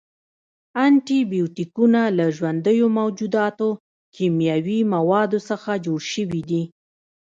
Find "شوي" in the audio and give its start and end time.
6.13-6.41